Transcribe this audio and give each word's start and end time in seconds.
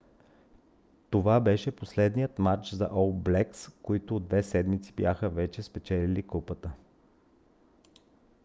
това 1.09 1.39
беше 1.39 1.75
последният 1.75 2.39
мач 2.39 2.73
за 2.73 2.89
ол 2.93 3.13
блекс 3.13 3.69
които 3.81 4.15
от 4.15 4.27
две 4.27 4.43
седмици 4.43 4.93
бяха 4.93 5.29
вече 5.29 5.63
спечелили 5.63 6.23
купата 6.23 6.71